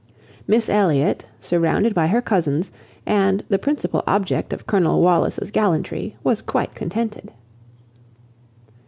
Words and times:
Miss 0.47 0.67
Elliot, 0.67 1.25
surrounded 1.39 1.93
by 1.93 2.07
her 2.07 2.23
cousins, 2.23 2.71
and 3.05 3.43
the 3.49 3.59
principal 3.59 4.03
object 4.07 4.51
of 4.51 4.65
Colonel 4.65 4.99
Wallis's 5.03 5.51
gallantry, 5.51 6.15
was 6.23 6.41
quite 6.41 6.73
contented. 6.73 7.31